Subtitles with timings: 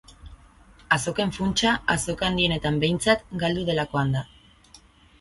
[0.97, 4.29] Azoken funtsa, azoka handienetan behintzat, galdu delakoan da.